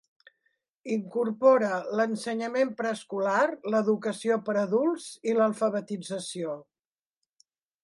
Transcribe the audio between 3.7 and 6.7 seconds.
l'educació per a adults i l'alfabetització.